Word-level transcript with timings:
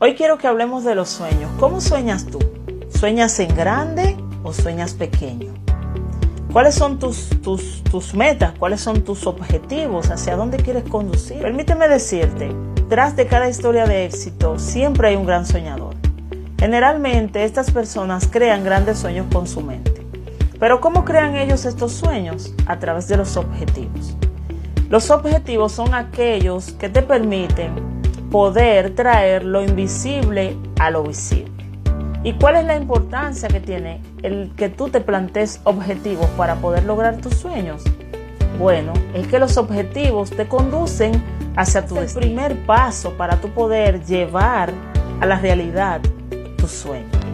Hoy 0.00 0.14
quiero 0.14 0.38
que 0.38 0.46
hablemos 0.46 0.84
de 0.84 0.94
los 0.94 1.08
sueños. 1.08 1.50
¿Cómo 1.58 1.80
sueñas 1.80 2.26
tú? 2.26 2.38
¿Sueñas 2.88 3.40
en 3.40 3.52
grande 3.56 4.16
o 4.44 4.52
sueñas 4.52 4.94
pequeño? 4.94 5.52
¿Cuáles 6.52 6.76
son 6.76 7.00
tus, 7.00 7.30
tus, 7.42 7.82
tus 7.82 8.14
metas? 8.14 8.54
¿Cuáles 8.56 8.80
son 8.80 9.02
tus 9.02 9.26
objetivos? 9.26 10.08
¿Hacia 10.10 10.36
dónde 10.36 10.58
quieres 10.58 10.84
conducir? 10.84 11.42
Permíteme 11.42 11.88
decirte, 11.88 12.54
tras 12.88 13.16
de 13.16 13.26
cada 13.26 13.48
historia 13.48 13.86
de 13.86 14.04
éxito 14.04 14.60
siempre 14.60 15.08
hay 15.08 15.16
un 15.16 15.26
gran 15.26 15.44
soñador. 15.44 15.96
Generalmente 16.60 17.42
estas 17.42 17.72
personas 17.72 18.28
crean 18.30 18.62
grandes 18.62 19.00
sueños 19.00 19.26
con 19.32 19.48
su 19.48 19.62
mente. 19.62 20.06
Pero 20.60 20.80
¿cómo 20.80 21.04
crean 21.04 21.34
ellos 21.34 21.64
estos 21.64 21.90
sueños? 21.90 22.54
A 22.66 22.78
través 22.78 23.08
de 23.08 23.16
los 23.16 23.36
objetivos. 23.36 24.14
Los 24.90 25.10
objetivos 25.10 25.72
son 25.72 25.92
aquellos 25.92 26.70
que 26.74 26.88
te 26.88 27.02
permiten 27.02 27.97
poder 28.30 28.94
traer 28.94 29.44
lo 29.44 29.62
invisible 29.62 30.56
a 30.78 30.90
lo 30.90 31.02
visible. 31.02 31.50
¿Y 32.24 32.34
cuál 32.34 32.56
es 32.56 32.64
la 32.64 32.76
importancia 32.76 33.48
que 33.48 33.60
tiene 33.60 34.02
el 34.22 34.50
que 34.56 34.68
tú 34.68 34.88
te 34.88 35.00
plantees 35.00 35.60
objetivos 35.64 36.26
para 36.36 36.56
poder 36.56 36.84
lograr 36.84 37.18
tus 37.18 37.34
sueños? 37.34 37.84
Bueno, 38.58 38.92
es 39.14 39.26
que 39.28 39.38
los 39.38 39.56
objetivos 39.56 40.30
te 40.30 40.48
conducen 40.48 41.22
hacia 41.56 41.86
tu 41.86 41.96
primer 42.14 42.56
paso 42.66 43.12
para 43.16 43.40
tu 43.40 43.48
poder 43.50 44.04
llevar 44.04 44.72
a 45.20 45.26
la 45.26 45.38
realidad 45.38 46.00
tus 46.56 46.70
sueños. 46.70 47.27